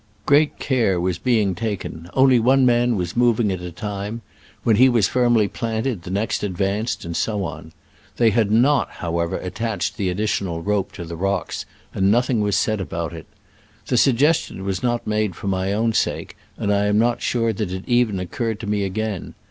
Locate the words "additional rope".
10.09-10.91